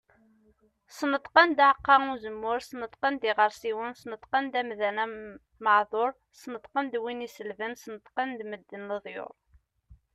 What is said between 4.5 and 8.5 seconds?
amdan ameɛdur, Sneṭqen-d win iselben, Sneṭqen-d